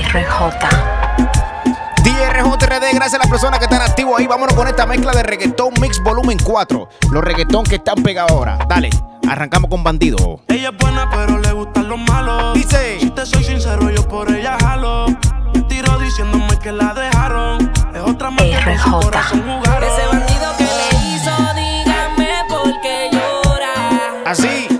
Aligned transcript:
DRJ. 0.00 0.40
DRJRD, 2.02 2.94
gracias 2.94 3.14
a 3.14 3.18
las 3.18 3.28
personas 3.28 3.58
que 3.58 3.66
están 3.66 3.82
activos 3.82 4.18
ahí. 4.18 4.26
Vámonos 4.26 4.54
con 4.54 4.66
esta 4.66 4.86
mezcla 4.86 5.12
de 5.12 5.22
reggaetón 5.22 5.74
mix 5.78 6.02
volumen 6.02 6.38
4. 6.42 6.88
Los 7.12 7.22
reggaetón 7.22 7.64
que 7.64 7.74
están 7.76 8.02
pegados 8.02 8.32
ahora. 8.32 8.58
Dale, 8.66 8.88
arrancamos 9.28 9.68
con 9.68 9.84
bandido. 9.84 10.40
Ella 10.48 10.70
es 10.70 10.76
buena, 10.78 11.08
pero 11.10 11.38
le 11.38 11.52
gustan 11.52 11.88
los 11.88 11.98
malos. 11.98 12.54
Dice. 12.54 12.98
Si 12.98 13.10
te 13.10 13.26
soy 13.26 13.44
sincero, 13.44 13.90
yo 13.90 14.08
por 14.08 14.34
ella 14.34 14.56
jalo. 14.58 15.06
Me 15.52 15.60
tiro 15.68 15.98
diciéndome 15.98 16.58
que 16.58 16.72
la 16.72 16.94
dejaron. 16.94 17.70
Es 17.94 18.00
otra 18.00 18.30
más 18.30 18.42
RJ. 18.42 18.64
Ese 18.64 20.06
bandido 20.06 20.56
que 20.56 20.64
le 20.64 21.08
hizo, 21.08 21.30
dígame 21.54 22.30
por 22.48 22.80
qué 22.80 23.10
llora. 23.12 24.22
Así. 24.24 24.79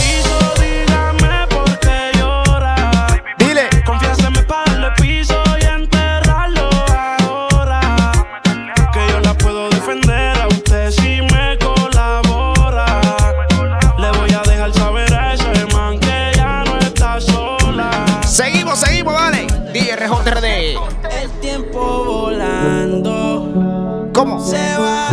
¿Cómo? 24.21 24.39
se 24.39 24.77
va. 24.77 25.09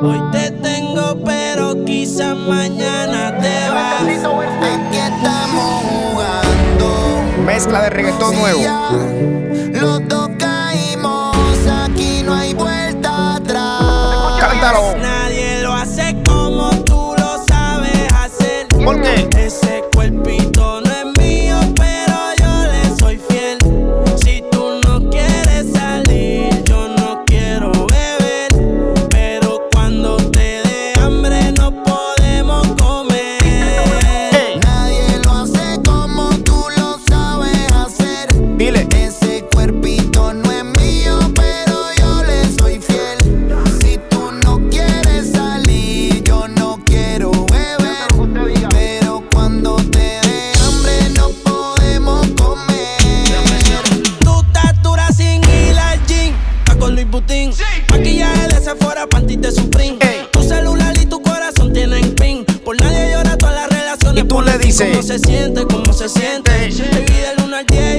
Hoy 0.00 0.22
te 0.30 0.52
tengo, 0.52 1.16
pero 1.24 1.84
quizás 1.84 2.36
mañana 2.36 3.36
te 3.38 3.68
vas. 3.68 4.02
Aquí 4.02 4.96
estamos 4.96 5.82
jugando. 5.82 7.42
Mezcla 7.44 7.82
de 7.82 7.90
reggaetón 7.90 8.36
nuevo. 8.36 8.60
Los 9.72 10.06
dos 10.06 10.30
caímos, 10.38 11.36
aquí 11.84 12.22
no 12.24 12.32
hay 12.34 12.54
vuelta 12.54 13.34
atrás. 13.34 14.38
Cántalo. 14.38 14.96
Nadie 14.98 15.60
lo 15.60 15.72
hace 15.72 16.16
como 16.24 16.70
tú 16.84 17.14
lo 17.18 17.44
sabes 17.44 18.06
hacer. 18.14 18.68
¿Por 18.68 19.02
qué? 19.02 19.31
Luis 57.12 57.22
Butín. 57.26 57.52
Maquillaje 57.90 58.48
de 58.48 58.60
Sephora, 58.60 59.06
panty 59.06 59.36
de 59.36 59.52
Supreme. 59.52 59.98
Ey. 60.00 60.26
Tu 60.32 60.42
celular 60.42 60.96
y 60.98 61.04
tu 61.04 61.20
corazón 61.20 61.72
tienen 61.72 62.14
pin. 62.14 62.44
Por 62.64 62.78
nadie 62.78 63.12
llora 63.12 63.36
todas 63.36 63.54
las 63.54 63.68
relaciones. 63.68 64.24
Y 64.24 64.26
tú 64.26 64.40
le 64.40 64.58
dices. 64.58 64.88
¿Cómo 64.90 65.02
se 65.02 65.18
siente? 65.18 65.66
¿Cómo 65.66 65.92
se 65.92 66.08
siente? 66.08 66.50
Baby, 66.50 67.04
del 67.04 67.44
1 67.44 67.56
al 67.56 67.66
10 67.66 67.91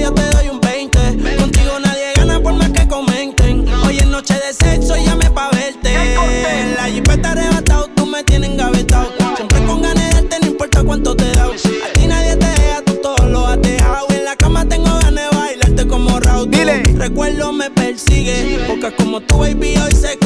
como 18.92 19.20
tu 19.20 19.38
baby 19.38 19.76
hoy 19.78 19.92
se 19.92 20.18
consigue. 20.18 20.23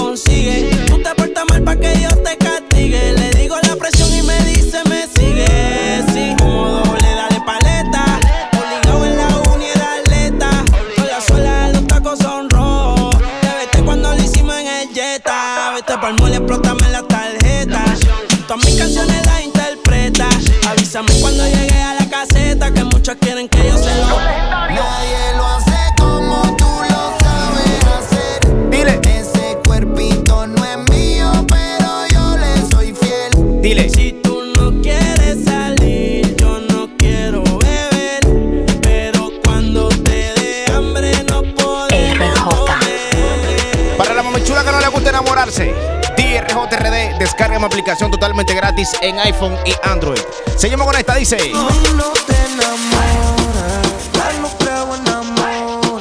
Descarga 47.59 47.61
mi 47.61 47.65
aplicación 47.67 48.11
totalmente 48.11 48.55
gratis 48.55 48.97
en 49.01 49.19
iPhone 49.19 49.57
y 49.67 49.75
Android. 49.83 50.21
Seguimos 50.57 50.87
con 50.87 50.97
esta, 50.97 51.15
dice. 51.17 51.37
Hoy 51.37 51.53
no 51.97 52.13
te 52.27 52.37
enamoras, 52.53 53.87
ya 54.13 54.33
no 54.41 54.49
creo 54.59 54.95
en 54.95 55.09
amor. 55.09 56.01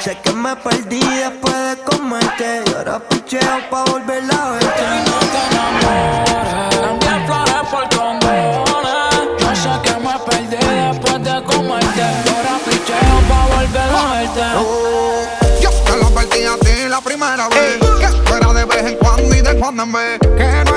Sé 0.00 0.16
que 0.22 0.32
me 0.32 0.56
perdí 0.56 1.00
después 1.00 1.54
de 1.54 1.76
comerte 1.84 2.62
y 2.66 2.74
ahora 2.74 2.98
picheo 3.08 3.70
pa' 3.70 3.84
volver 3.84 4.22
a 4.32 4.50
verte. 4.52 4.84
Cambiar 6.80 7.26
flores 7.26 7.68
por 7.70 7.88
condones. 7.96 9.28
Yo 9.38 9.56
sé 9.56 9.70
que 9.82 9.94
me 10.00 10.18
perdí 10.26 10.56
después 10.56 11.22
de 11.22 11.44
comerte. 11.44 12.02
Ahora 12.02 12.58
picheo 12.64 13.16
pa' 13.28 13.46
volver 13.56 13.90
a 13.90 14.12
verte. 14.12 14.46
Yo 15.60 15.70
te 15.70 15.96
lo 15.96 16.06
advertí 16.06 16.44
a 16.44 16.56
ti 16.58 16.88
la 16.88 17.00
primera 17.00 17.48
vez 17.48 17.78
Que 18.00 18.06
tú 18.24 18.34
eras 18.34 18.54
de 18.54 18.64
vez 18.64 18.86
en 18.86 18.96
cuando 18.96 19.34
y 19.34 19.40
de 19.40 19.58
cuando 19.58 19.82
en 19.82 19.92
vez 19.92 20.18
que 20.20 20.69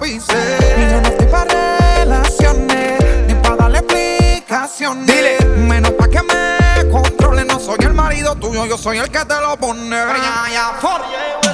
pisé 0.00 0.32
Y 0.76 0.90
yo 0.90 1.00
no 1.00 1.08
estoy 1.08 1.26
pa' 1.26 1.44
relaciones 1.44 2.98
condiciones. 4.78 5.06
Dile. 5.06 5.38
Menos 5.56 5.92
pa' 5.92 6.08
que 6.08 6.20
me 6.22 6.90
controle. 6.90 7.44
No 7.44 7.58
soy 7.58 7.78
el 7.80 7.94
marido 7.94 8.34
tuyo, 8.36 8.66
yo 8.66 8.78
soy 8.78 8.98
el 8.98 9.10
que 9.10 9.24
te 9.24 9.40
lo 9.40 9.56
pone. 9.56 9.96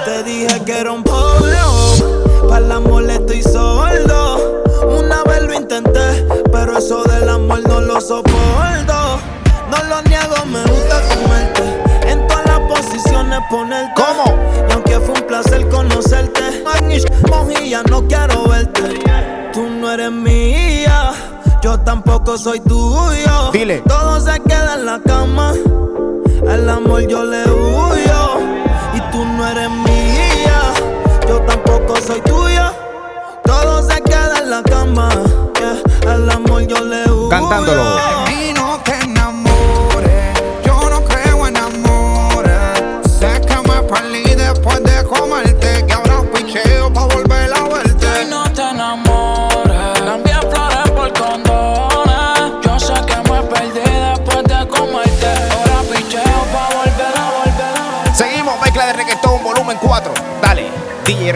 Te 0.05 0.23
dije 0.23 0.64
que 0.64 0.79
era 0.81 0.93
un 0.93 1.02
pollo. 1.02 2.49
Para 2.49 2.64
el 2.64 2.73
amor 2.73 3.11
estoy 3.11 3.43
sordo. 3.43 4.62
Una 4.87 5.23
vez 5.25 5.43
lo 5.43 5.55
intenté, 5.55 6.26
pero 6.52 6.79
eso 6.79 7.05
del 7.05 7.29
amor 7.29 7.61
no 7.67 7.81
lo 7.81 8.00
soporto. 8.00 9.19
No 9.70 9.82
lo 9.88 10.02
niego, 10.02 10.44
me 10.47 10.62
gusta 10.62 11.00
comerte. 11.14 12.11
En 12.11 12.26
todas 12.26 12.47
las 12.47 12.61
posiciones 12.61 13.40
ponerte. 13.50 14.02
¿Cómo? 14.02 14.38
Y 14.69 14.73
aunque 14.73 15.00
fue 15.00 15.14
un 15.14 15.26
placer 15.26 15.69
conocerte, 15.69 16.44
Magnish, 16.64 17.05
mojilla, 17.28 17.82
no 17.90 18.06
quiero 18.08 18.49
verte. 18.49 18.99
Tú 19.52 19.69
no 19.69 19.93
eres 19.93 20.11
mía, 20.11 21.12
yo 21.62 21.78
tampoco 21.81 22.38
soy 22.38 22.61
tuyo. 22.61 23.50
Dile. 23.52 23.82
Todo 23.87 24.19
se 24.20 24.40
queda 24.40 24.75
en 24.75 24.87
la 24.87 24.99
cama. 25.06 25.52
Al 26.49 26.69
amor 26.69 27.06
yo 27.06 27.25
le 27.25 27.44
huyo. 27.44 28.38
Y 28.94 29.00
tú 29.12 29.25
no 29.25 29.46
eres 29.46 29.70
mía, 29.70 30.61
yo 31.28 31.40
tampoco 31.43 31.96
soy 32.00 32.20
tuya. 32.22 32.72
Todo 33.44 33.82
se 33.82 34.00
queda 34.02 34.38
en 34.38 34.50
la 34.50 34.62
cama. 34.62 35.11
Al 36.08 36.31
amor 36.31 36.62
yo 36.66 36.82
le 36.84 37.11
huyo. 37.11 37.28
Cantándolo. 37.28 38.24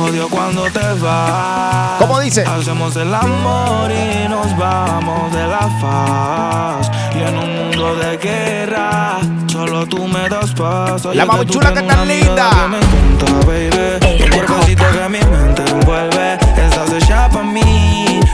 odio 0.00 0.28
cuando 0.28 0.64
te 0.70 0.80
vas. 1.00 1.98
¿Cómo 1.98 2.20
dice? 2.20 2.42
Hacemos 2.42 2.96
el 2.96 3.14
amor 3.14 3.90
y 3.90 4.28
nos 4.28 4.56
vamos 4.56 5.32
de 5.32 5.46
la 5.46 5.68
faz. 5.80 6.90
Y 7.14 7.22
en 7.22 7.36
un 7.38 7.56
mundo 7.58 7.96
de 7.96 8.16
guerra, 8.16 9.18
solo 9.46 9.86
tú 9.86 10.06
me 10.06 10.28
das 10.28 10.52
paso. 10.52 11.12
La 11.14 11.24
Yo 11.24 11.30
que 11.40 11.46
que 11.46 11.58
tan 11.58 11.84
una 11.84 12.04
mirada 12.04 12.04
linda. 12.04 12.50
que 12.50 12.68
me 12.68 12.78
encanta, 12.78 13.46
baby. 13.46 14.30
Cuerpecito 14.34 14.84
que 14.92 15.08
mi 15.08 15.18
mente 15.36 15.62
envuelve. 15.70 16.34
Estás 16.56 16.92
hecha 16.92 17.28
pa' 17.28 17.42
mí, 17.42 17.60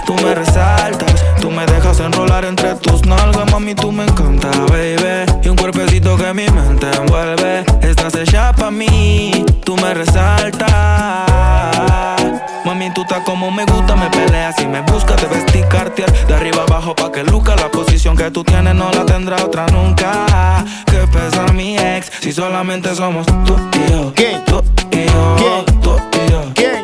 tú 0.07 0.15
me 0.15 0.35
resaltas. 0.35 1.25
Tú 1.41 1.51
me 1.51 1.67
dejas 1.67 2.01
enrolar 2.01 2.45
entre 2.45 2.75
tus 2.77 3.05
nalgas, 3.05 3.51
mami, 3.53 3.75
tú 3.75 3.93
me 3.93 4.05
encanta, 4.05 4.49
baby. 4.69 5.27
Y 5.43 5.49
un 5.49 5.57
cuerpecito 5.57 6.17
que 6.17 6.33
mi 6.33 6.49
mente 6.49 6.87
envuelve. 6.97 7.65
Estás 7.83 8.15
hecha 8.15 8.53
pa' 8.53 8.71
mí, 8.71 9.45
tú 9.65 9.77
me 9.77 9.93
resaltas. 9.93 10.67
Mami, 12.65 12.91
tú 12.91 13.03
estás 13.03 13.21
como 13.25 13.51
me 13.51 13.65
gusta, 13.65 13.95
me 13.95 14.09
peleas 14.11 14.59
y 14.61 14.67
me 14.67 14.81
buscas, 14.83 15.17
te 15.17 15.27
vestir 15.27 15.65
cartier 15.69 16.11
de 16.27 16.35
arriba 16.35 16.65
abajo 16.69 16.95
pa' 16.95 17.13
que 17.13 17.23
luzca 17.23 17.55
la 17.57 17.69
posición 17.69 18.17
que 18.17 18.31
tú 18.31 18.43
tienes 18.43 18.75
no 18.75 18.91
la 18.91 19.05
tendrá 19.05 19.45
otra 19.45 19.67
nunca. 19.67 20.65
Que 20.87 21.07
pesa 21.13 21.47
mi 21.53 21.77
ex 21.79 22.11
si 22.21 22.33
solamente 22.33 22.95
somos 22.95 23.27
tú 23.27 23.57
y 23.73 23.93
yo. 23.93 24.13
¿Quién? 24.15 24.45
Tú 24.45 24.63
y 24.91 25.05
yo. 25.05 25.37
¿Quién? 25.37 25.81
Tú 25.81 25.97
y 26.13 26.31
yo. 26.31 26.43
¿Quién? 26.55 26.76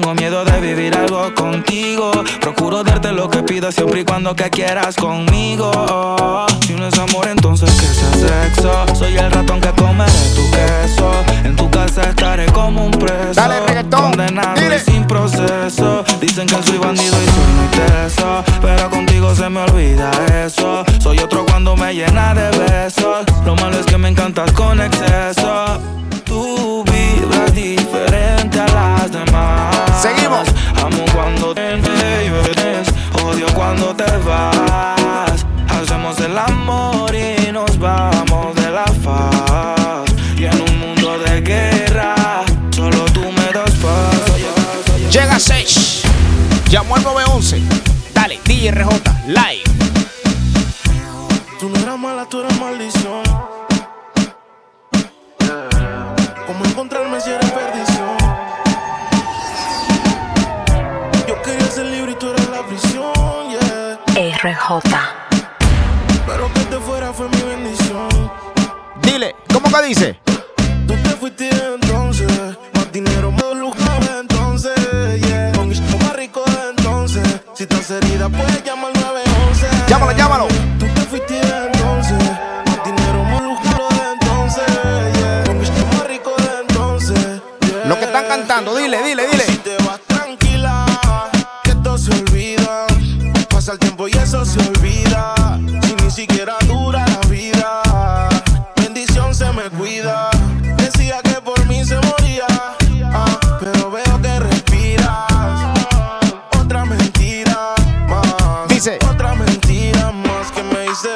Tengo 0.00 0.14
miedo 0.14 0.44
de 0.44 0.60
vivir 0.60 0.94
algo 0.94 1.34
contigo. 1.34 2.10
Procuro 2.42 2.84
darte 2.84 3.12
lo 3.12 3.30
que 3.30 3.42
pidas 3.42 3.74
siempre 3.74 4.00
y 4.00 4.04
cuando 4.04 4.34
que 4.36 4.50
quieras 4.50 4.94
conmigo. 4.94 5.70
Si 6.66 6.74
no 6.74 6.86
es 6.86 6.98
amor, 6.98 7.26
entonces 7.28 7.70
que 7.70 7.86
sea 7.86 8.12
sexo. 8.12 8.94
Soy 8.94 9.16
el 9.16 9.30
ratón 9.30 9.58
que 9.58 9.70
comeré 9.70 10.12
tu 10.34 10.50
queso. 10.50 11.10
En 11.44 11.56
tu 11.56 11.70
casa 11.70 12.02
estaré 12.10 12.44
como 12.46 12.84
un 12.84 12.90
preso. 12.90 13.32
Dale, 13.34 13.60
reggaetón, 13.66 14.10
Condenado 14.10 14.60
dile. 14.60 14.76
y 14.76 14.80
sin 14.80 15.06
proceso. 15.06 16.04
Dicen 16.20 16.46
que 16.46 16.62
soy 16.62 16.76
bandido 16.76 17.16
y 17.22 17.26
soy 17.26 17.46
muy 17.56 17.68
teso. 17.68 18.44
Pero 18.60 18.90
contigo 18.90 19.34
se 19.34 19.48
me 19.48 19.60
olvida 19.60 20.10
eso. 20.44 20.84
Soy 21.00 21.18
otro 21.20 21.46
cuando 21.46 21.74
me 21.74 21.94
llena 21.94 22.34
de 22.34 22.50
besos. 22.58 23.24
Lo 23.46 23.56
malo 23.56 23.78
es 23.80 23.86
que 23.86 23.96
me 23.96 24.10
encantas 24.10 24.52
con 24.52 24.78
exceso. 24.78 25.80
Tú 26.24 26.75
vibras 27.26 27.54
diferente 27.54 28.60
a 28.60 28.66
las 28.66 29.12
demás. 29.12 29.76
Seguimos. 30.00 30.48
Amo 30.82 31.04
cuando 31.14 31.54
te 31.54 31.76
vienes, 31.76 32.88
odio 33.24 33.46
cuando 33.54 33.94
te 33.94 34.16
vas. 34.18 35.46
Hacemos 35.68 36.18
el 36.20 36.36
amor 36.38 37.14
y 37.14 37.50
nos 37.52 37.78
vamos 37.78 38.54
de 38.56 38.70
la 38.70 38.86
faz. 39.02 40.10
Y 40.36 40.44
en 40.44 40.60
un 40.60 40.78
mundo 40.78 41.18
de 41.18 41.40
guerra, 41.40 42.44
solo 42.70 43.04
tú 43.06 43.20
me 43.20 43.52
das 43.52 43.70
paz. 43.82 45.10
Llega 45.10 45.38
6. 45.38 46.02
Llamó 46.70 46.96
al 46.96 47.02
911. 47.02 47.62
Dale, 48.14 48.38
DJ 48.44 48.70
RJ, 48.70 48.90
live. 49.26 49.64
Tú 51.58 51.70
no 51.70 51.78
eras 51.80 51.98
mala, 51.98 52.26
tú 52.28 52.40
eras 52.40 52.60
maldición. 52.60 53.22
¿Cómo 56.46 56.64
encontrarme 57.16 57.20
si 57.20 57.30
eres 57.30 57.50
perdición? 57.50 58.16
Yo 61.26 61.42
quería 61.42 61.66
ser 61.66 61.86
libre 61.86 62.12
y 62.12 62.14
tú 62.16 62.30
eras 62.30 62.48
la 62.48 62.62
prisión, 62.66 63.12
yeah. 63.50 63.98
RJ. 64.42 64.82
Pero 66.26 66.52
que 66.52 66.60
te 66.60 66.78
fuera 66.78 67.12
fue 67.12 67.28
mi 67.28 67.42
bendición. 67.42 68.08
Dile, 69.02 69.34
¿cómo 69.52 69.68
que 69.68 69.86
dice? 69.86 70.20
Tú 70.86 70.94
te 71.02 71.10
fuiste 71.10 71.50
entonces, 71.74 72.30
más 72.74 72.92
dinero, 72.92 73.30
más 73.30 73.54
lujo 73.54 73.76
de 73.76 74.20
entonces, 74.20 74.74
yeah. 75.20 75.52
Con 75.52 75.68
más 75.68 76.16
rico 76.16 76.44
entonces. 76.70 77.40
Si 77.54 77.62
estás 77.62 77.90
herida, 77.90 78.28
puedes 78.28 78.62
llamar 78.64 78.92
al 78.96 79.00
911. 79.00 79.66
Llámalo, 79.88 80.12
llámalo. 80.12 80.75
Cantando, 88.56 88.78
dile, 88.78 89.02
dile, 89.02 89.26
dile. 89.26 89.44
Si 89.44 89.58
te 89.58 89.76
vas 89.84 90.00
tranquila, 90.06 90.86
que 91.62 91.70
esto 91.70 91.98
se 91.98 92.10
olvida. 92.12 92.86
Pasa 93.50 93.72
el 93.72 93.78
tiempo 93.78 94.08
y 94.08 94.12
eso 94.12 94.44
se 94.44 94.58
olvida. 94.60 95.34
Si 95.82 95.94
ni 95.94 96.10
siquiera 96.10 96.56
dura 96.66 97.04
la 97.06 97.20
vida, 97.28 97.82
bendición 98.76 99.34
se 99.34 99.52
me 99.52 99.68
cuida. 99.70 100.30
Decía 100.78 101.20
que 101.22 101.40
por 101.42 101.64
mí 101.66 101.84
se 101.84 101.96
moría, 101.96 102.46
ah, 103.12 103.38
pero 103.60 103.90
veo 103.90 104.22
que 104.22 104.38
respiras. 104.38 105.78
Otra 106.58 106.84
mentira 106.86 107.74
más. 108.08 108.68
Dice. 108.68 108.98
Otra 109.10 109.34
mentira 109.34 110.12
más 110.12 110.50
que 110.52 110.62
me 110.62 110.80
dices. 110.80 111.12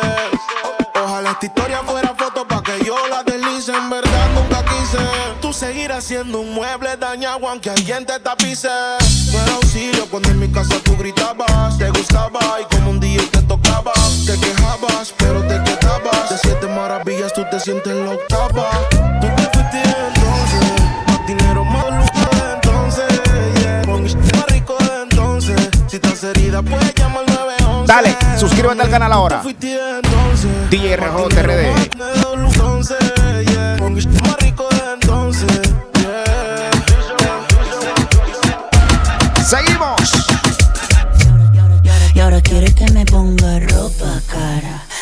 Ojalá 0.95 1.31
esta 1.31 1.47
historia 1.47 1.83
fuera 1.87 2.15
foto 2.15 2.47
para 2.47 2.63
que 2.63 2.85
yo 2.85 2.97
la 3.09 3.23
deslice. 3.23 3.73
En 3.73 3.89
verdad 3.89 4.29
nunca 4.35 4.63
quise 4.65 5.20
seguirá 5.61 6.01
siendo 6.01 6.41
un 6.41 6.55
mueble 6.55 6.97
dañado 6.97 7.47
aunque 7.47 7.69
alguien 7.69 8.07
te 8.07 8.19
tapice. 8.19 8.71
No 9.31 9.39
era 9.43 9.53
auxilio 9.57 10.07
cuando 10.11 10.31
en 10.31 10.41
mi 10.41 10.49
casa 10.49 10.77
tú 10.83 10.97
gritabas, 10.97 11.77
te 11.77 11.91
gustaba 11.91 12.41
y 12.63 12.75
como 12.75 12.93
un 12.93 12.99
día 12.99 13.21
te 13.31 13.43
tocaba, 13.43 13.93
te 14.25 14.41
quejabas, 14.41 15.13
pero 15.19 15.43
te 15.43 15.63
quedabas. 15.63 16.31
De 16.31 16.39
siete 16.39 16.67
maravillas 16.67 17.35
tú 17.35 17.45
te 17.51 17.61
sientes 17.61 17.93
en 17.93 18.07
la 18.07 18.13
octava. 18.13 18.71
Tú 19.21 19.27
te 19.37 19.43
fuiste 19.53 19.83
entonces, 20.09 20.83
más 21.07 21.27
dinero, 21.27 21.63
más 21.67 21.91
lujo 21.91 22.37
de 22.37 22.53
entonces, 22.55 23.21
yeah. 23.61 23.83
Con 23.85 24.03
más 24.05 24.47
rico 24.47 24.79
de 24.79 25.03
entonces, 25.03 25.69
si 25.89 25.97
estás 25.97 26.25
herida 26.25 26.63
puedes 26.63 26.95
llamar 26.95 27.25
911. 27.29 27.93
Dale, 27.93 28.17
suscríbete 28.39 28.81
al 28.81 28.91
canal 28.91 29.13
ahora. 29.13 29.43
DJ 30.71 30.97
RJ 30.97 31.43
RD. 31.43 32.20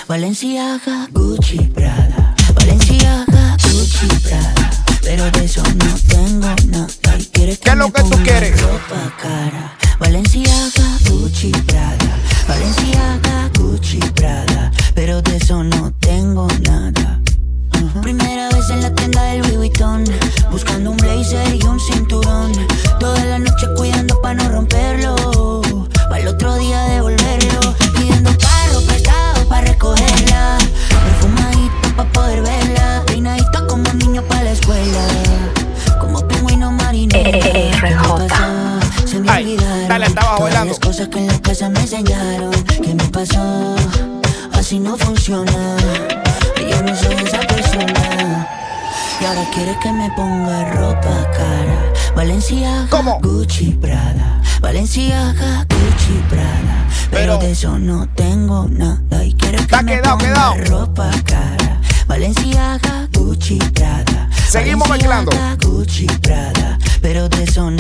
Valenciaga, 0.09 1.07
Gucci, 1.13 1.59
Prada. 1.75 2.35
Valenciaga, 2.55 3.57
Gucci, 3.63 4.07
Prada. 4.23 4.71
Pero 5.03 5.31
de 5.31 5.45
eso 5.45 5.63
no 5.63 5.95
tengo 6.09 6.49
nada. 6.69 6.89
Y 7.19 7.25
quiere 7.27 7.53
que 7.57 7.59
¿Qué 7.65 7.71
es 7.71 7.77
lo 7.77 7.93
que 7.93 8.03
tú 8.03 8.17
quieres? 8.25 8.61
ropa 8.63 9.13
cara. 9.21 9.77
Valenciaga, 10.01 10.68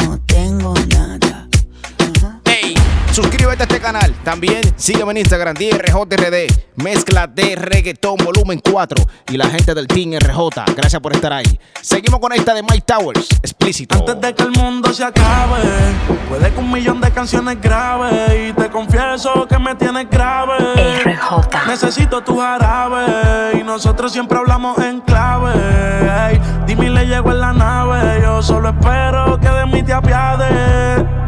no 0.09 0.19
tengo 0.21 0.73
nada. 0.89 1.49
Suscríbete 3.13 3.63
a 3.63 3.67
este 3.67 3.81
canal. 3.81 4.15
También 4.23 4.61
sígueme 4.77 5.13
en 5.13 5.19
Instagram, 5.19 5.57
DRJRD. 5.57 6.47
Mezcla 6.77 7.27
de 7.27 7.57
reggaetón 7.57 8.17
volumen 8.25 8.61
4. 8.71 9.05
Y 9.31 9.37
la 9.37 9.49
gente 9.49 9.75
del 9.75 9.87
Team 9.89 10.13
RJ. 10.19 10.65
Gracias 10.77 11.01
por 11.03 11.13
estar 11.13 11.33
ahí. 11.33 11.59
Seguimos 11.81 12.21
con 12.21 12.33
esta 12.33 12.55
de 12.55 12.63
Mike 12.63 12.85
Towers. 12.87 13.29
Explícito. 13.43 13.99
Antes 13.99 14.21
de 14.21 14.35
que 14.35 14.43
el 14.45 14.53
mundo 14.53 14.93
se 14.93 15.05
acabe, 15.05 15.59
puede 16.29 16.53
que 16.53 16.59
un 16.61 16.71
millón 16.71 17.01
de 17.01 17.11
canciones 17.11 17.61
grabe. 17.61 18.49
Y 18.49 18.53
te 18.53 18.71
confieso 18.71 19.47
que 19.49 19.59
me 19.59 19.75
tienes 19.75 20.09
grave. 20.09 20.55
Necesito 21.67 22.23
tu 22.23 22.39
jarabe. 22.39 23.59
Y 23.59 23.65
nosotros 23.65 24.13
siempre 24.13 24.39
hablamos 24.39 24.79
en 24.79 25.01
clave. 25.01 25.53
Ey, 26.31 26.41
dime, 26.67 26.91
le 26.91 27.07
llego 27.07 27.33
en 27.33 27.41
la 27.41 27.53
nave. 27.53 28.21
Yo 28.23 28.43
solo 28.43 28.69
espero 28.69 29.39
que 29.41 29.49
de 29.49 29.67
mí 29.67 29.83
te 29.83 29.93
apiades. 29.93 31.28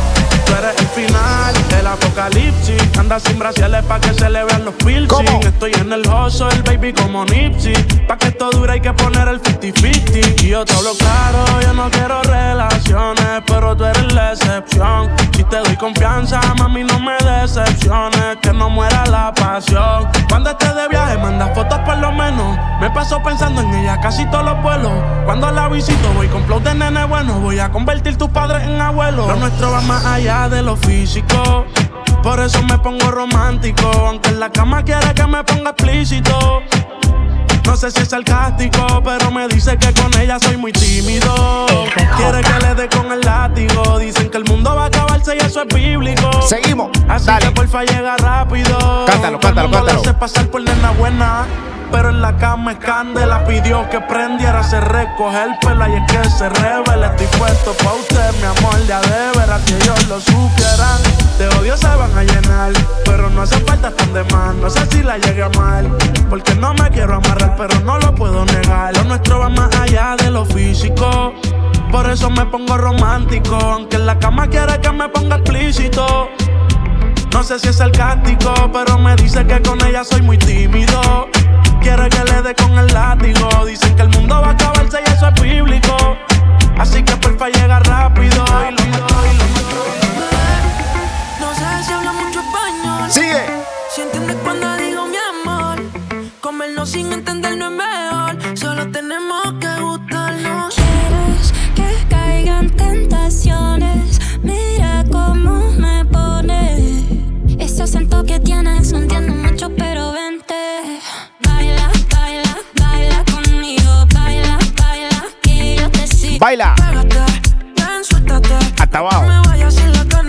Tú 0.51 0.57
eres 0.57 0.77
el 0.81 0.87
final 0.87 1.69
del 1.69 1.87
apocalipsis. 1.87 2.97
Anda 2.99 3.21
sin 3.21 3.39
brasiles 3.39 3.85
pa' 3.85 4.01
que 4.01 4.13
se 4.13 4.29
le 4.29 4.43
vean 4.43 4.65
los 4.65 4.73
piercing. 4.75 5.47
Estoy 5.47 5.71
en 5.79 5.93
el 5.93 6.05
oso, 6.09 6.49
el 6.49 6.61
baby 6.63 6.91
como 6.91 7.23
Nipsey. 7.23 7.73
Pa' 8.05 8.17
que 8.17 8.27
esto 8.27 8.49
dure 8.49 8.73
hay 8.73 8.81
que 8.81 8.91
poner 8.91 9.29
el 9.29 9.41
50-50. 9.41 10.43
Y 10.43 10.49
yo 10.49 10.65
te 10.65 10.73
hablo 10.73 10.91
claro, 10.97 11.61
yo 11.61 11.73
no 11.73 11.89
quiero 11.89 12.21
relaciones, 12.23 13.43
pero 13.47 13.77
tú 13.77 13.85
eres 13.85 14.13
la 14.13 14.33
excepción. 14.33 15.09
Si 15.33 15.43
te 15.45 15.55
doy 15.55 15.77
confianza, 15.77 16.41
mami, 16.57 16.83
no 16.83 16.99
me 16.99 17.13
decepciones. 17.13 18.37
Que 18.41 18.51
no 18.51 18.69
muera 18.69 19.05
la 19.05 19.33
pasión. 19.33 20.09
Cuando 20.27 20.49
estés 20.49 20.75
de 20.75 20.89
viaje, 20.89 21.17
manda 21.17 21.47
fotos 21.55 21.79
por 21.79 21.97
lo 21.97 22.11
menos. 22.11 22.57
Me 22.81 22.89
paso 22.91 23.23
pensando 23.23 23.61
en 23.61 23.73
ella 23.73 24.01
casi 24.01 24.25
todos 24.25 24.43
los 24.43 24.61
vuelos. 24.61 24.91
Cuando 25.23 25.49
la 25.49 25.69
visito, 25.69 26.11
voy 26.13 26.27
con 26.27 26.43
flow 26.43 26.59
de 26.59 26.73
nene 26.73 27.05
bueno. 27.05 27.39
Voy 27.39 27.59
a 27.59 27.71
convertir 27.71 28.17
tus 28.17 28.29
padres 28.31 28.67
en 28.67 28.81
abuelos. 28.81 29.27
Lo 29.27 29.35
nuestro 29.37 29.71
va 29.71 29.79
más 29.81 30.03
allá 30.05 30.40
de 30.49 30.61
lo 30.61 30.75
físico. 30.75 31.65
Por 32.23 32.39
eso 32.39 32.61
me 32.63 32.77
pongo 32.79 33.11
romántico. 33.11 33.87
Aunque 33.87 34.29
en 34.29 34.39
la 34.39 34.51
cama 34.51 34.83
quiere 34.83 35.13
que 35.13 35.25
me 35.27 35.43
ponga 35.43 35.71
explícito. 35.71 36.61
No 37.65 37.77
sé 37.77 37.91
si 37.91 38.01
es 38.01 38.09
sarcástico, 38.09 39.01
pero 39.03 39.31
me 39.31 39.47
dice 39.47 39.77
que 39.77 39.93
con 39.93 40.13
ella 40.19 40.39
soy 40.39 40.57
muy 40.57 40.71
tímido. 40.71 41.65
Eso 45.51 45.63
es 45.63 45.75
bíblico. 45.75 46.41
Seguimos. 46.43 46.89
Así 47.09 47.25
Dale. 47.25 47.47
que 47.47 47.51
porfa 47.51 47.83
llega 47.83 48.15
rápido. 48.15 49.05
Cántalo, 49.05 49.37
cántalo, 49.39 49.69
cántalo. 49.69 49.99
hace 49.99 50.13
pasar 50.13 50.47
por 50.47 50.61
nena 50.61 50.91
buena. 50.91 51.45
Pero 51.91 52.07
en 52.07 52.21
la 52.21 52.37
cama 52.37 52.71
es 52.71 52.77
candela, 52.77 53.43
pidió 53.43 53.89
que 53.89 53.99
prendiera, 53.99 54.63
se 54.63 54.79
recoge 54.79 55.43
el 55.43 55.59
pelo 55.59 55.85
y 55.89 55.95
es 55.95 56.03
que 56.09 56.29
se 56.29 56.47
revela. 56.47 57.07
Estoy 57.07 57.27
puesto 57.37 57.73
pa' 57.73 57.93
usted, 57.95 58.31
mi 58.39 58.45
amor, 58.45 58.87
ya 58.87 59.01
de 59.01 59.37
veras 59.37 59.61
que 59.63 59.75
ellos 59.75 60.07
lo 60.07 60.21
supieran. 60.21 61.01
De 61.37 61.49
odio 61.59 61.75
se 61.75 61.87
van 61.87 62.17
a 62.17 62.23
llenar, 62.23 62.71
pero 63.03 63.29
no 63.29 63.41
hace 63.41 63.57
falta 63.59 63.91
tan 63.91 64.13
de 64.13 64.23
más. 64.23 64.55
No 64.55 64.69
sé 64.69 64.85
si 64.89 65.03
la 65.03 65.17
llegué 65.17 65.43
a 65.43 65.49
mal, 65.49 65.91
porque 66.29 66.55
no 66.55 66.73
me 66.75 66.89
quiero 66.91 67.15
amarrar, 67.15 67.57
pero 67.57 67.77
no 67.81 67.99
lo 67.99 68.15
puedo 68.15 68.45
negar. 68.45 68.95
Lo 68.95 69.03
nuestro 69.03 69.39
va 69.39 69.49
más 69.49 69.75
allá 69.75 70.15
de 70.17 70.31
lo 70.31 70.45
físico. 70.45 71.33
Por 71.91 72.09
eso 72.09 72.29
me 72.29 72.45
pongo 72.45 72.77
romántico, 72.77 73.55
aunque 73.55 73.97
en 73.97 74.05
la 74.05 74.17
cama 74.17 74.47
quiere 74.47 74.79
que 74.79 74.91
me 74.91 75.09
ponga 75.09 75.37
explícito. 75.37 76.29
No 77.33 77.43
sé 77.43 77.59
si 77.59 77.67
es 77.69 77.77
sarcástico, 77.77 78.53
pero 78.71 78.97
me 78.97 79.15
dice 79.15 79.45
que 79.45 79.61
con 79.61 79.83
ella 79.85 80.03
soy 80.03 80.21
muy 80.21 80.37
tímido. 80.37 81.29
Quiere 81.81 82.09
que 82.09 82.23
le 82.23 82.41
dé 82.41 82.55
con 82.55 82.77
el 82.77 82.87
látigo. 82.87 83.65
Dicen 83.65 83.95
que 83.95 84.03
el 84.03 84.09
mundo 84.09 84.39
va 84.41 84.49
a 84.49 84.51
acabarse 84.51 84.99
y 85.05 85.09
eso 85.11 85.27
es 85.27 85.41
bíblico. 85.41 85.95
Así 86.77 87.03
que 87.03 87.15
porfa 87.17 87.49
llega 87.49 87.79
rápido. 87.79 88.43
Y 88.45 88.71
lo- 88.71 88.83
y 88.85 88.91
lo- 88.91 89.07
No 91.39 91.53
sé 91.55 91.83
si 91.85 91.93
habla 91.93 92.11
mucho 92.13 92.39
español. 92.39 93.09
Sigue. 93.11 93.43
Si 93.95 94.01
entiendes 94.01 94.37
cuando 94.43 94.75
digo 94.77 95.05
mi 95.07 95.17
amor. 95.41 95.81
Comernos 96.39 96.89
sin 96.89 97.11
entender 97.11 97.57
no 97.57 97.65
es 97.67 97.71
mejor. 97.71 98.57
Solo 98.57 98.89
tenemos 98.91 99.50
Baila. 116.51 116.75
Hasta 118.77 118.97
abajo. 118.97 119.25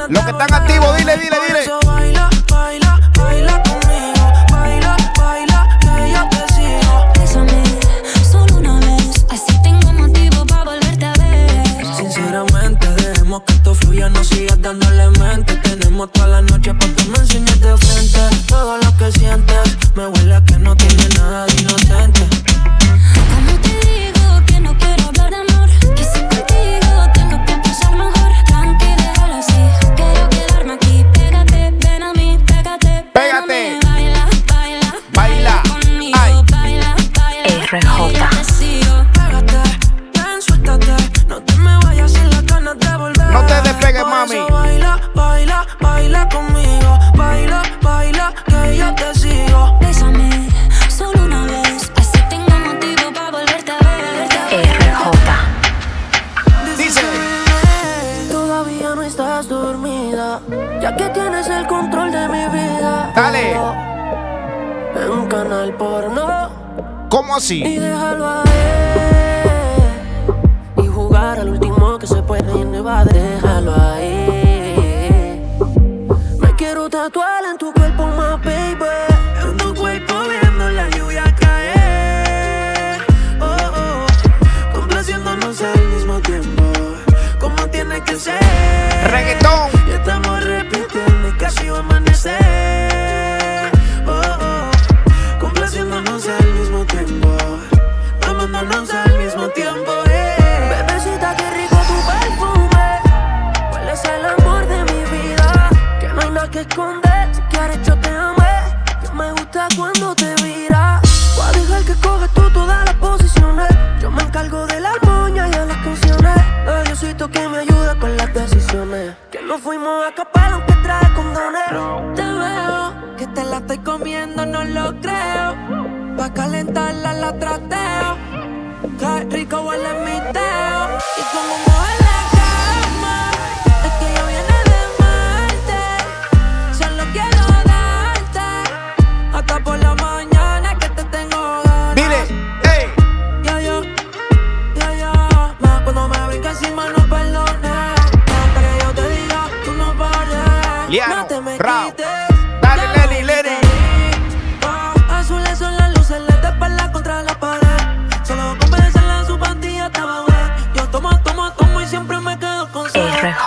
Los 0.09 0.25
que 0.25 0.31
están 0.31 0.55
activos, 0.55 0.97
dile, 0.97 1.17
dile, 1.17 1.37
dile. 1.49 1.52
RJ. 37.73 38.52
¿Cómo 67.61 67.67
y 67.67 67.77
así? 67.77 67.79
déjalo 67.81 68.52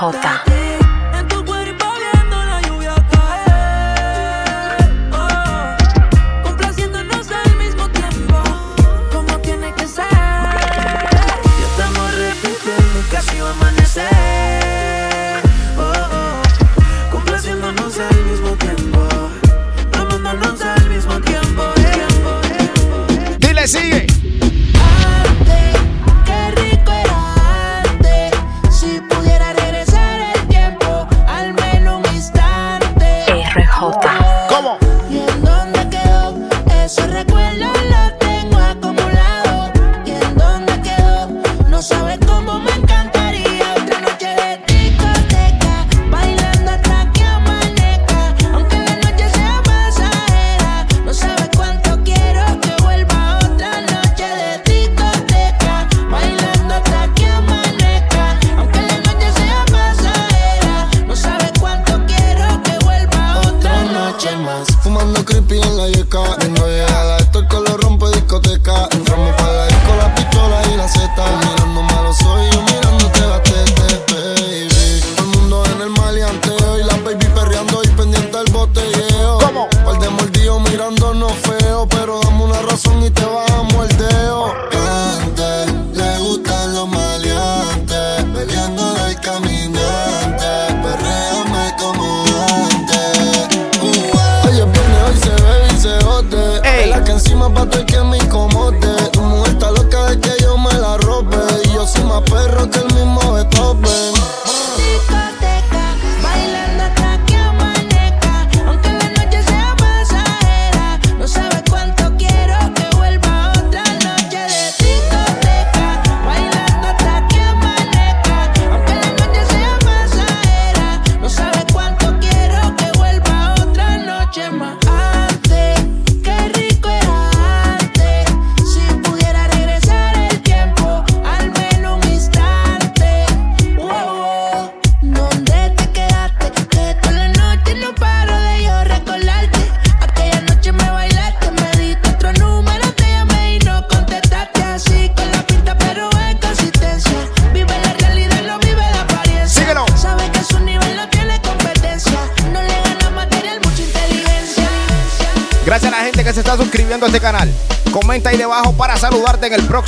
Rota. 0.06 0.55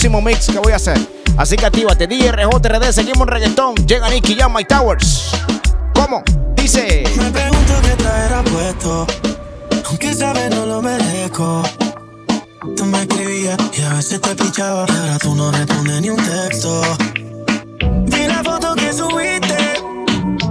Próximo 0.08 0.22
mix 0.22 0.48
que 0.48 0.60
voy 0.60 0.72
a 0.72 0.78
hacer. 0.78 0.98
Así 1.38 1.58
que 1.58 1.66
actívate, 1.66 2.08
DRJRD, 2.08 2.92
seguimos 2.94 3.22
en 3.24 3.28
reggaetón. 3.28 3.76
Llega 3.86 4.10
Nicky 4.10 4.36
Jam, 4.36 4.54
My 4.54 4.64
Towers. 4.64 5.32
¿Cómo? 5.94 6.24
Dice. 6.56 7.04
Me 7.18 7.30
pregunto 7.30 7.74
qué 7.82 7.96
traerá 7.98 8.42
puesto, 8.44 9.08
aunque 9.86 10.14
sabes 10.14 10.50
no 10.50 10.66
lo 10.66 10.82
merezco. 10.82 11.62
Tú 12.76 12.86
me 12.86 13.02
escribías 13.02 13.58
y 13.78 13.82
a 13.82 13.94
veces 13.96 14.22
te 14.22 14.36
pichaba, 14.36 14.82
ahora 14.82 15.18
tú 15.20 15.36
no 15.36 15.52
respondes 15.52 16.02
ni 16.02 16.10
un 16.10 16.24
texto. 16.24 16.82
Vi 18.06 18.28
la 18.28 18.44
foto 18.44 18.76
que 18.76 18.94
subiste, 18.94 19.58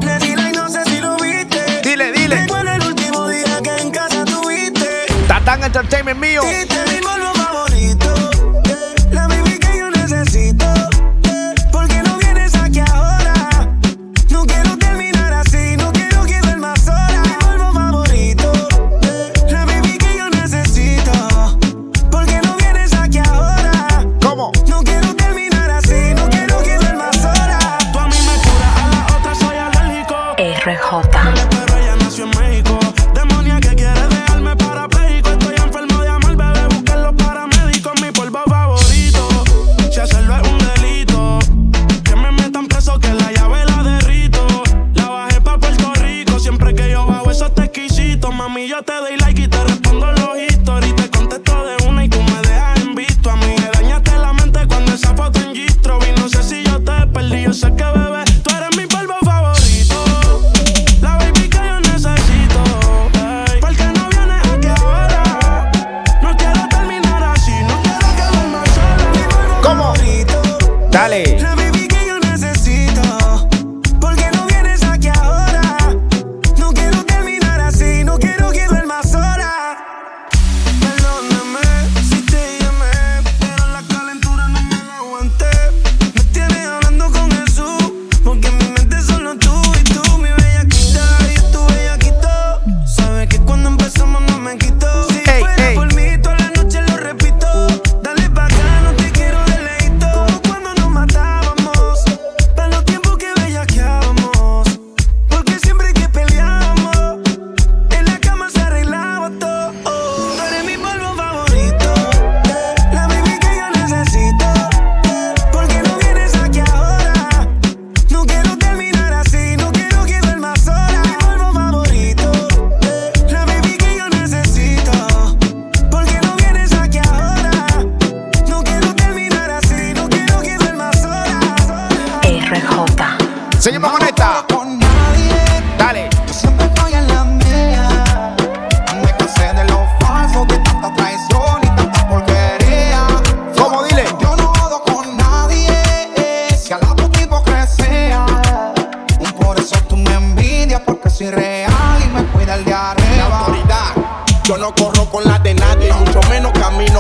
le 0.03 0.19
di 0.19 0.37
like, 0.37 0.57
no 0.57 0.69
sé 0.69 0.85
si 0.85 1.01
lo 1.01 1.17
viste. 1.17 1.81
Dile, 1.83 2.13
dile. 2.13 2.43
Recuerdo 2.43 2.73
el 2.73 2.87
último 2.89 3.29
día 3.29 3.61
que 3.63 3.77
en 3.79 3.91
casa 3.91 4.25
tuviste. 4.25 5.07
Tatán 5.27 5.65
Entertainment 5.65 6.21
mío. 6.21 6.43
Diste 6.43 6.77
mi 6.93 7.01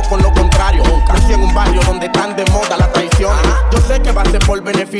con 0.08 0.22
lo 0.22 0.35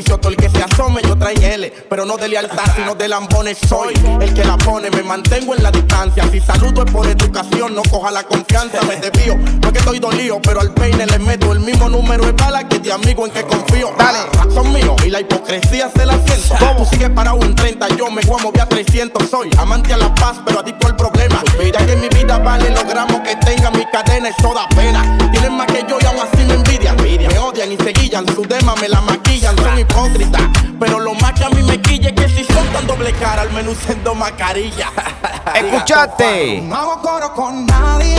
todo 0.04 0.28
el 0.28 0.36
que 0.36 0.50
se 0.50 0.62
asome. 0.62 1.00
Yo 1.02 1.16
traen 1.16 1.42
L, 1.42 1.72
pero 1.88 2.04
no 2.04 2.16
de 2.16 2.28
lealtad, 2.28 2.64
sino 2.74 2.94
de 2.94 3.08
lambones. 3.08 3.58
Soy 3.68 3.94
el 4.20 4.34
que 4.34 4.44
la 4.44 4.56
pone, 4.58 4.90
me 4.90 5.02
mantengo 5.02 5.54
en 5.54 5.62
la 5.62 5.70
distancia. 5.70 6.24
Si 6.30 6.40
saludo 6.40 6.84
es 6.84 6.90
por 6.90 7.06
educación, 7.06 7.74
no 7.74 7.82
coja 7.82 8.10
la 8.10 8.22
confianza. 8.24 8.80
Me 8.82 8.96
desvío, 8.96 9.36
no 9.36 9.68
es 9.68 9.72
que 9.72 9.78
estoy 9.78 9.98
dolido, 9.98 10.40
pero 10.42 10.60
al 10.60 10.72
peine 10.74 11.06
le 11.06 11.18
meto 11.18 11.52
el 11.52 11.60
mismo 11.60 11.88
número 11.88 12.26
de 12.26 12.32
balas 12.32 12.64
que 12.64 12.78
de 12.78 12.92
amigo 12.92 13.26
en 13.26 13.32
que 13.32 13.42
confío. 13.44 13.92
Dale. 13.98 14.18
Son 14.52 14.72
míos 14.72 14.96
y 15.04 15.10
la 15.10 15.20
hipocresía 15.20 15.90
se 15.94 16.04
la 16.04 16.18
siento. 16.24 16.56
¿Cómo 16.58 16.84
sigue 16.84 17.08
parado 17.10 17.36
un 17.36 17.54
30? 17.54 17.88
Yo 17.96 18.10
me 18.10 18.22
voy 18.22 18.40
a 18.40 18.42
mover 18.44 18.60
a 18.62 18.68
300. 18.68 19.28
Soy 19.28 19.50
amante 19.58 19.92
a 19.92 19.96
la 19.96 20.14
paz, 20.14 20.36
pero 20.44 20.60
adicto 20.60 20.86
al 20.86 20.96
problema. 20.96 21.42
Ya 21.72 21.84
que 21.84 21.96
mi 21.96 22.08
vida 22.08 22.38
vale 22.38 22.70
los 22.70 22.84
gramos 22.84 23.20
que 23.20 23.36
tenga 23.36 23.70
mi 23.70 23.84
cadena, 23.90 24.28
eso 24.28 24.54
da 24.54 24.68
pena. 24.70 25.18
Tienen 25.32 25.56
más 25.56 25.66
que 25.66 25.84
yo 25.88 25.98
y 26.00 26.04
aún 26.06 26.18
así 26.20 26.44
me 26.44 26.54
envidian. 26.54 26.96
Me 26.96 27.38
odian 27.38 27.72
y 27.72 27.76
se 27.76 27.92
guillan, 27.92 28.26
su 28.34 28.42
dema 28.42 28.74
me 28.76 28.88
la 28.88 29.00
maquillan, 29.00 29.56
son 29.56 29.85
hipócritas. 29.86 30.42
Pero 30.78 31.00
lo 31.00 31.14
más 31.14 31.32
que 31.32 31.44
a 31.44 31.50
mí 31.50 31.62
me 31.62 31.80
quilla 31.80 32.10
es 32.10 32.14
que 32.14 32.28
si 32.28 32.44
son 32.52 32.66
tan 32.68 32.86
doble 32.86 33.12
cara, 33.12 33.42
al 33.42 33.50
menos 33.52 33.76
usando 33.78 34.14
mascarilla. 34.14 34.88
Escuchate. 35.54 36.60
No 36.62 36.76
hago 36.76 37.00
coro 37.00 37.32
con 37.32 37.66
nadie. 37.66 38.16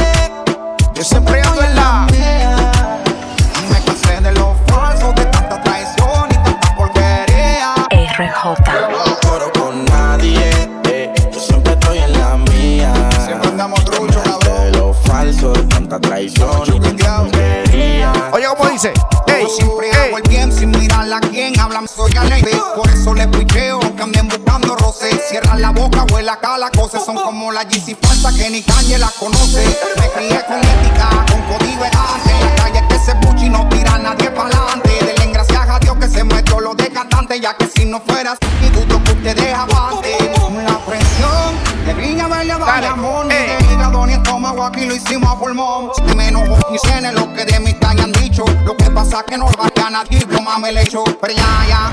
Yo 0.94 1.04
siempre 1.04 1.42
ando 1.42 1.62
en 1.64 1.76
la. 1.76 2.08
mía. 2.12 2.56
Me 3.72 3.80
cansé 3.86 4.20
de 4.22 4.32
lo 4.34 4.56
falso, 4.68 5.12
de 5.14 5.26
tanta 5.26 5.62
traición 5.62 6.30
y 6.32 6.34
tanta 6.34 6.76
porquería. 6.76 7.76
RJ. 7.92 8.46
No 8.90 9.20
coro 9.22 9.52
con 9.54 9.86
nadie, 9.86 10.50
eh, 10.86 11.14
yo 11.32 11.40
siempre 11.40 11.74
estoy 11.74 12.00
en 12.00 12.14
la 12.20 12.38
mía. 12.38 12.94
Siempre 13.24 13.50
andamos 13.50 13.84
truchos, 13.86 14.24
cabrón. 14.24 14.77
Falso, 15.08 15.54
de 15.54 15.64
tanta 15.64 16.00
traición 16.00 16.64
y. 16.68 18.04
Oye, 18.34 18.46
¿cómo 18.58 18.70
dice? 18.70 18.94
Ey, 19.28 19.44
Yo 19.44 19.50
siempre 19.50 19.90
ey. 19.90 19.96
hago 20.08 20.18
el 20.18 20.24
bien 20.24 20.52
sin 20.52 20.72
mirar 20.72 21.12
a 21.12 21.20
quién 21.20 21.58
hablan, 21.60 21.88
soy 21.88 22.16
alegre. 22.18 22.52
Por 22.76 22.90
eso 22.90 23.14
le 23.14 23.28
picheo, 23.28 23.80
aunque 23.82 24.04
anden 24.04 24.28
buscando 24.28 24.76
roce. 24.76 25.10
Cierran 25.30 25.62
la 25.62 25.72
boca, 25.72 26.06
huele 26.12 26.30
acá, 26.30 26.58
las 26.58 26.72
cosas 26.72 27.04
son 27.06 27.16
como 27.16 27.52
la 27.52 27.64
Yeezy 27.64 27.96
falsa 27.96 28.32
que 28.36 28.50
ni 28.50 28.62
Kanye 28.62 28.98
la 28.98 29.10
conoce. 29.20 29.64
Me 30.00 30.10
crié 30.10 30.44
con 30.46 30.60
ética, 30.60 31.10
con 31.32 31.42
código 31.44 31.86
errante. 31.86 32.32
En 32.32 32.46
la 32.46 32.56
calle 32.56 32.84
que 32.90 33.00
se 33.00 33.14
buchi 33.16 33.46
y 33.46 33.50
no 33.50 33.68
tira 33.70 33.96
a 33.96 34.00
nadie 34.00 34.30
pa'lante. 34.32 34.90
Denle 34.90 35.34
gracias 35.34 35.70
a 35.70 35.80
Dios 35.80 35.98
que 35.98 36.08
se 36.08 36.24
metió 36.24 36.60
lo 36.60 36.74
de 36.76 36.90
cantante, 36.90 37.40
ya 37.40 37.56
que 37.56 37.68
si 37.68 37.86
no 37.86 38.02
fuera 38.02 38.34
así, 38.34 38.70
dudo 38.70 39.02
que 39.04 39.12
ustedes 39.12 39.54
aguante. 39.54 40.07
La 40.07 40.07
hicimos 44.98 45.32
a 45.32 45.40
pulmón. 45.40 45.92
Si 45.96 46.16
me 46.16 46.28
enojo 46.28 46.58
ni 46.72 46.78
cene 46.80 47.12
lo 47.14 47.34
que 47.34 47.46
de 47.46 47.60
mí 47.60 47.74
te 47.74 47.86
hayan 47.86 48.12
dicho. 48.12 48.44
Lo 48.66 48.76
que 48.76 48.90
pasa 48.92 49.24
que 49.24 49.38
no 49.38 49.46
vaya 49.46 49.88
a 49.88 49.90
nadie, 49.90 50.20
yo 50.30 50.42
mame 50.42 50.72
le 50.72 50.84
echo. 50.84 51.04
Pero 51.22 51.34
ya, 51.34 51.66
ya. 51.68 51.92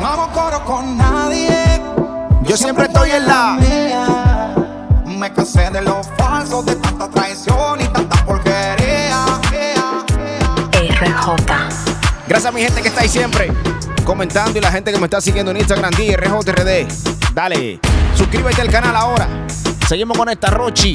No 0.00 0.06
hago 0.06 0.28
coro 0.32 0.64
con 0.64 0.96
nadie. 0.96 1.82
Yo 2.42 2.56
siempre 2.56 2.86
estoy 2.86 3.10
en 3.10 3.26
la. 3.26 3.58
mía. 3.60 4.54
Me 5.06 5.32
cansé 5.32 5.68
de 5.70 5.82
lo 5.82 6.02
falso, 6.16 6.62
de 6.62 6.76
tanta 6.76 7.08
traición 7.10 7.80
y 7.80 7.84
tanta 7.88 8.24
porquería. 8.24 9.24
RJ. 11.00 11.36
Gracias 12.28 12.46
a 12.46 12.52
mi 12.52 12.62
gente 12.62 12.82
que 12.82 12.88
está 12.88 13.02
ahí 13.02 13.08
siempre 13.08 13.52
comentando 14.04 14.58
y 14.58 14.62
la 14.62 14.70
gente 14.70 14.90
que 14.92 14.98
me 14.98 15.04
está 15.04 15.20
siguiendo 15.20 15.50
en 15.50 15.58
Instagram, 15.58 15.90
DRJRD. 15.90 16.86
Dale, 17.34 17.78
suscríbete 18.14 18.62
al 18.62 18.70
canal 18.70 18.96
ahora. 18.96 19.28
Seguimos 19.86 20.16
con 20.16 20.28
esta 20.28 20.48
Rochi. 20.50 20.94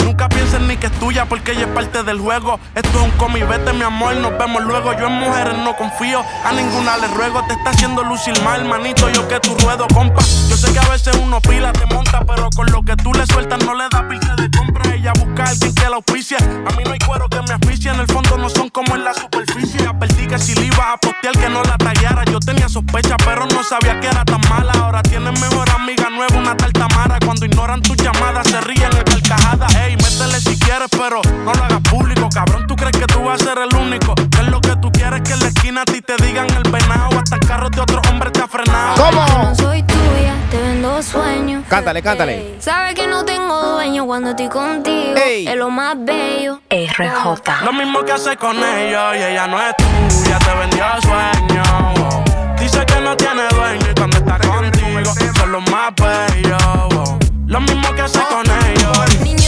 Nunca 0.21 0.35
pienses 0.35 0.61
ni 0.61 0.77
que 0.77 0.85
es 0.85 0.91
tuya 0.99 1.25
porque 1.25 1.53
ella 1.53 1.61
es 1.61 1.69
parte 1.69 2.03
del 2.03 2.19
juego. 2.19 2.59
Esto 2.75 2.99
es 2.99 3.05
un 3.05 3.09
cómic, 3.17 3.47
vete 3.49 3.73
mi 3.73 3.81
amor, 3.81 4.15
nos 4.17 4.37
vemos 4.37 4.61
luego. 4.61 4.93
Yo 4.93 5.07
en 5.07 5.13
mujeres 5.13 5.57
no 5.57 5.75
confío, 5.75 6.23
a 6.45 6.51
ninguna 6.51 6.95
le 6.97 7.07
ruego. 7.07 7.43
Te 7.47 7.53
está 7.53 7.71
haciendo 7.71 8.03
lucir 8.03 8.39
mal, 8.43 8.63
manito, 8.65 9.09
yo 9.09 9.27
que 9.27 9.39
tu 9.39 9.57
ruedo, 9.57 9.87
compa. 9.91 10.21
Yo 10.47 10.55
sé 10.55 10.71
que 10.71 10.77
a 10.77 10.87
veces 10.89 11.15
uno 11.15 11.41
pila, 11.41 11.73
te 11.73 11.87
monta, 11.87 12.23
pero 12.23 12.51
con 12.55 12.71
lo 12.71 12.83
que 12.83 12.95
tú 12.97 13.11
le 13.13 13.25
sueltas 13.25 13.65
no 13.65 13.73
le 13.73 13.85
da 13.89 14.07
pilce 14.07 14.29
de 14.37 14.51
compra. 14.55 14.93
Ella 14.93 15.11
busca 15.13 15.43
a 15.43 15.49
alguien 15.49 15.73
que 15.73 15.89
la 15.89 15.95
auspicie. 15.95 16.37
A 16.37 16.75
mí 16.77 16.83
no 16.85 16.91
hay 16.91 16.99
cuero 16.99 17.27
que 17.27 17.41
me 17.41 17.53
asfixie, 17.55 17.89
en 17.89 17.99
el 17.99 18.05
fondo 18.05 18.37
no 18.37 18.47
son 18.47 18.69
como 18.69 18.95
en 18.95 19.03
la 19.03 19.15
superficie. 19.15 19.87
Advertí 19.87 20.27
que 20.27 20.37
si 20.37 20.53
le 20.53 20.67
iba 20.67 20.93
a 20.93 20.97
postear 20.97 21.35
que 21.35 21.49
no 21.49 21.63
la 21.63 21.79
tallara. 21.79 22.25
Yo 22.25 22.39
tenía 22.39 22.69
sospecha, 22.69 23.17
pero 23.25 23.47
no 23.47 23.63
sabía 23.63 23.99
que 23.99 24.05
era 24.05 24.23
tan 24.23 24.41
mala. 24.51 24.73
Ahora 24.73 25.01
tienes 25.01 25.39
mejor 25.39 25.67
amiga 25.71 26.11
nueva, 26.11 26.37
una 26.37 26.55
tal 26.55 26.71
Tamara. 26.73 27.17
Cuando 27.25 27.47
ignoran 27.47 27.81
tus 27.81 27.97
llamadas, 27.97 28.47
se 28.47 28.61
ríen 28.61 28.95
en 28.95 29.03
carcajadas. 29.03 29.73
Métele 30.11 30.39
si 30.39 30.57
quieres, 30.59 30.87
pero 30.91 31.21
no 31.43 31.53
lo 31.53 31.63
hagas 31.63 31.81
público. 31.89 32.29
Cabrón, 32.33 32.67
tú 32.67 32.75
crees 32.75 32.91
que 32.97 33.05
tú 33.05 33.23
vas 33.23 33.41
a 33.41 33.45
ser 33.45 33.57
el 33.57 33.75
único. 33.75 34.15
Que 34.15 34.39
es 34.39 34.47
lo 34.47 34.59
que 34.61 34.75
tú 34.77 34.91
quieres 34.91 35.21
que 35.21 35.33
en 35.33 35.39
la 35.39 35.47
esquina 35.47 35.81
a 35.81 35.85
ti 35.85 36.01
te 36.01 36.15
digan 36.23 36.47
el 36.49 36.69
venado. 36.71 37.19
Hasta 37.19 37.35
el 37.35 37.41
carro 37.47 37.69
de 37.69 37.81
otro 37.81 38.01
hombre 38.09 38.31
te 38.31 38.41
ha 38.41 38.47
frenado. 38.47 38.95
¿Cómo? 38.95 39.25
No 39.25 39.55
soy 39.55 39.83
tuya, 39.83 40.35
te 40.49 40.57
vendo 40.57 41.01
sueños. 41.03 41.63
Cántale, 41.67 42.01
cántale. 42.01 42.55
Sabes 42.59 42.95
que 42.95 43.07
no 43.07 43.23
tengo 43.25 43.61
dueño 43.73 44.05
cuando 44.05 44.31
estoy 44.31 44.49
contigo. 44.49 45.15
Ey. 45.15 45.47
Es 45.47 45.55
lo 45.55 45.69
más 45.69 45.95
bello. 45.97 46.61
RJ. 46.69 47.63
Lo 47.63 47.73
mismo 47.73 48.03
que 48.03 48.11
hace 48.11 48.35
con 48.37 48.57
ellos 48.57 49.15
y 49.15 49.23
ella 49.23 49.47
no 49.47 49.59
es 49.59 49.75
tuya, 49.77 50.39
te 50.39 50.55
vendió 50.55 50.85
sueño. 51.01 51.63
wow. 51.95 52.23
Dice 52.59 52.85
que 52.85 53.01
no 53.01 53.15
tiene 53.17 53.43
dueño 53.49 53.87
y 53.91 53.95
cuando 53.95 54.17
está 54.17 54.37
contigo 54.39 55.13
son 55.37 55.51
los 55.51 55.71
más 55.71 55.91
bellos. 55.95 56.61
wow. 56.93 57.19
Lo 57.47 57.59
mismo 57.61 57.93
que 57.93 58.01
hace 58.01 58.19
con 58.29 58.45
ellos. 58.45 59.40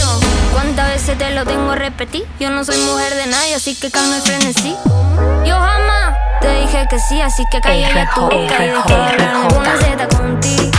¿Cuántas 0.54 0.88
veces 0.88 1.18
te 1.18 1.30
lo 1.30 1.44
tengo 1.44 1.72
a 1.72 1.74
repetir? 1.74 2.24
Yo 2.38 2.48
no 2.50 2.64
soy 2.64 2.78
mujer 2.78 3.14
de 3.14 3.26
nadie, 3.26 3.54
así 3.54 3.74
que 3.74 3.90
calma 3.90 4.16
el 4.16 4.22
frenesí. 4.22 4.74
Yo 5.44 5.56
jamás 5.56 6.16
te 6.40 6.60
dije 6.60 6.86
que 6.88 6.98
sí, 6.98 7.20
así 7.20 7.44
que 7.50 7.60
calla 7.60 8.10
tu 8.14 8.22
boca 8.22 8.36
y 8.36 8.68
deja 8.68 8.84
de 8.86 8.94
hablarme 8.94 9.48
con 9.48 9.58
una 9.58 9.76
Z 9.76 10.08
contigo. 10.16 10.73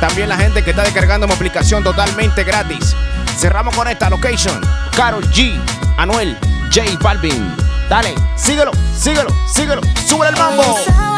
También 0.00 0.28
la 0.28 0.36
gente 0.36 0.62
que 0.62 0.70
está 0.70 0.82
descargando 0.82 1.26
mi 1.26 1.32
aplicación 1.32 1.82
totalmente 1.82 2.44
gratis. 2.44 2.94
Cerramos 3.38 3.74
con 3.74 3.88
esta 3.88 4.10
location. 4.10 4.60
Carol 4.94 5.24
G, 5.30 5.58
Anuel, 5.96 6.36
J 6.72 6.98
Balvin. 7.00 7.56
Dale, 7.88 8.14
síguelo, 8.36 8.72
síguelo, 8.96 9.30
síguelo. 9.50 9.80
Sube 10.06 10.28
el 10.28 10.36
mambo. 10.36 11.15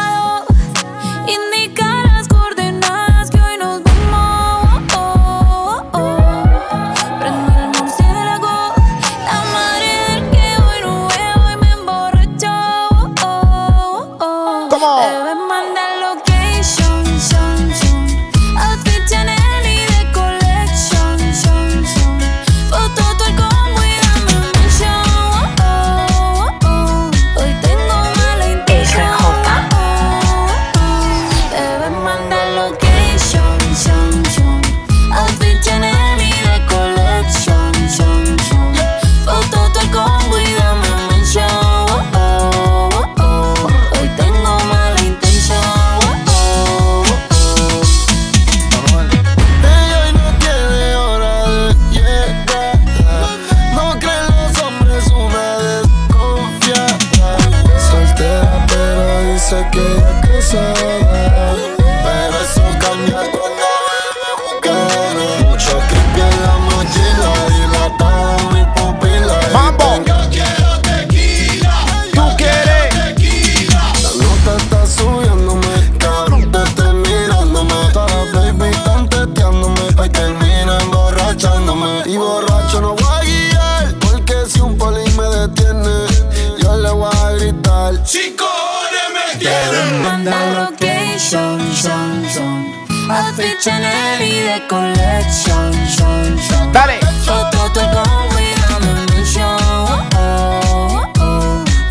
Le 86.81 86.91
voy 86.91 87.09
a 87.11 87.31
gritar. 87.31 87.93
Horas 87.93 89.09
me 89.13 89.37
tienen. 89.39 90.01
Manda 90.03 90.37
location, 90.53 91.59
son, 91.75 92.25
son. 92.33 92.69
Outfit 93.09 93.59
Chanel 93.59 94.21
y 94.21 94.39
de 94.41 94.67
collection, 94.67 95.73
son, 95.97 96.39
son. 96.47 96.71
Dale. 96.71 96.99
Foto 97.25 97.71
todo 97.73 97.83
el 97.83 97.89
combo 97.91 98.39
y 98.39 98.41
dame 98.61 98.89
un 98.91 99.05
mention. 99.13 99.59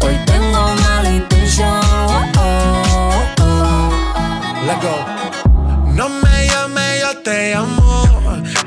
Hoy 0.00 0.16
tengo 0.26 0.60
mala 0.82 1.10
intención. 1.10 1.80
Let 4.66 4.80
go. 4.82 4.96
No 5.94 6.08
me 6.08 6.46
llame, 6.46 7.00
yo 7.00 7.18
te 7.18 7.54
amo. 7.54 8.04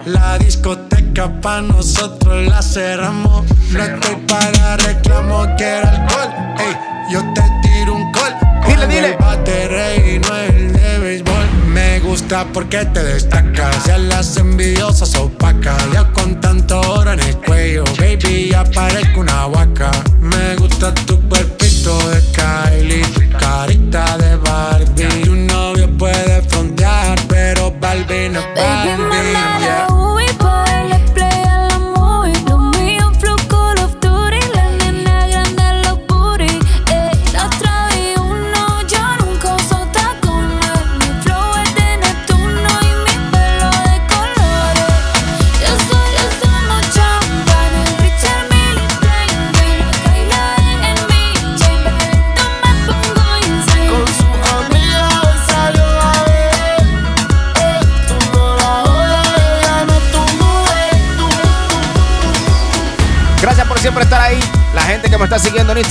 La 0.05 0.37
discoteca 0.37 1.00
pa' 1.13 1.61
nosotros 1.61 2.47
la 2.47 2.61
cerramos. 2.61 3.43
No 3.71 3.83
estoy 3.83 4.15
para 4.27 4.77
reclamo, 4.77 5.45
quiero 5.57 5.87
alcohol. 5.87 6.29
Ey, 6.57 6.75
yo 7.11 7.19
te 7.33 7.41
tiro 7.61 7.95
un 7.95 8.11
call. 8.11 8.35
Dile, 8.67 8.87
dile. 8.87 9.07
El 9.09 9.17
bate 9.17 10.13
y 10.13 10.19
no 10.19 10.35
el 10.37 10.73
de 10.73 10.99
béisbol. 10.99 11.51
Me 11.67 11.99
gusta 11.99 12.45
porque 12.53 12.85
te 12.85 13.03
destacas. 13.03 13.85
Ya 13.85 13.97
las 13.97 14.37
envidiosas 14.37 15.15
opacas. 15.15 15.83
Ya 15.93 16.05
con 16.13 16.39
tanto 16.39 16.79
oro 16.79 17.11
en 17.11 17.19
el 17.19 17.37
cuello, 17.37 17.83
baby, 17.99 18.49
ya 18.51 18.63
parezco 18.63 19.19
una 19.19 19.47
vaca. 19.47 19.91
Me 20.19 20.55
gusta 20.55 20.93
tu 20.93 21.19
cuerpito 21.27 21.97
de 22.09 22.21
Kylie, 22.31 23.05
tu 23.07 23.37
carita 23.37 24.17
de 24.17 24.35
Barbie. 24.37 24.70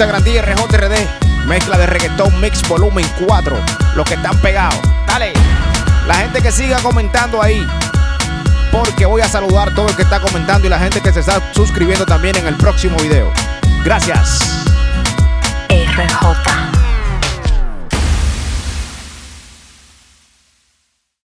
Instagram, 0.00 0.24
DRJRD. 0.24 1.46
Mezcla 1.46 1.76
de 1.76 1.86
reggaetón 1.86 2.40
mix 2.40 2.66
volumen 2.66 3.06
4. 3.26 3.54
Los 3.96 4.08
que 4.08 4.14
están 4.14 4.34
pegados. 4.38 4.80
Dale. 5.06 5.34
La 6.06 6.14
gente 6.14 6.40
que 6.40 6.50
siga 6.50 6.78
comentando 6.78 7.42
ahí. 7.42 7.66
Porque 8.72 9.04
voy 9.04 9.20
a 9.20 9.28
saludar 9.28 9.74
todo 9.74 9.90
el 9.90 9.96
que 9.96 10.02
está 10.02 10.18
comentando 10.18 10.66
y 10.66 10.70
la 10.70 10.78
gente 10.78 11.02
que 11.02 11.12
se 11.12 11.20
está 11.20 11.42
suscribiendo 11.52 12.06
también 12.06 12.34
en 12.36 12.46
el 12.46 12.54
próximo 12.56 12.96
video. 12.96 13.30
Gracias. 13.84 14.64